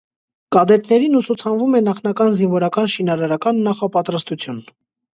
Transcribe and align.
Կադետներին 0.55 1.17
ուսուցանվում 1.19 1.77
է 1.81 1.83
նախնական 1.89 2.35
զինվորական 2.41 2.93
շինարարական 2.97 3.65
նախապատրաստություն։ 3.71 4.69